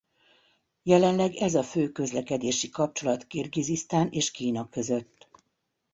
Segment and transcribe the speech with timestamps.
[0.83, 5.27] Jelenleg ez a fő közlekedési kapcsolat Kirgizisztán és Kína között.